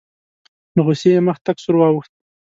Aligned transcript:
له 0.75 0.81
غوسې 0.85 1.09
یې 1.15 1.19
مخ 1.27 1.37
تک 1.45 1.57
سور 1.63 1.75
واوښت. 1.77 2.11